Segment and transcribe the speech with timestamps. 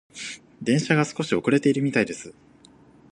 [0.63, 2.33] 電車が少し遅れているみたいです。